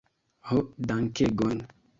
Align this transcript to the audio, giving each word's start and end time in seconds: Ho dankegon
Ho 0.47 0.57
dankegon 0.93 1.59